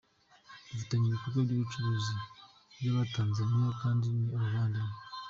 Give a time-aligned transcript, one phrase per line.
[0.69, 2.13] Dufitanye ibikorwa by’ubucuruzi
[2.81, 4.95] n’abatanzaniya kandi ni abavandimwe.